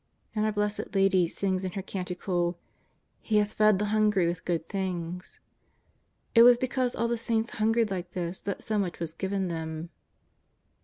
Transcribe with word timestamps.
And 0.33 0.45
our 0.47 0.51
Blessed 0.51 0.95
Lady 0.95 1.27
sings 1.27 1.63
in 1.63 1.73
her 1.73 1.83
canticle:" 1.83 2.57
He 3.21 3.37
hath 3.37 3.53
fed 3.53 3.77
the 3.77 3.85
hungry 3.93 4.25
with 4.25 4.45
good 4.45 4.67
things." 4.67 5.39
It 6.33 6.41
was 6.41 6.57
because 6.57 6.95
all 6.95 7.07
the 7.07 7.17
saints 7.17 7.51
hungered 7.61 7.91
like 7.91 8.13
this 8.13 8.41
that 8.41 8.63
so 8.63 8.79
much 8.79 8.99
was 8.99 9.13
given 9.13 9.47
them. 9.47 9.91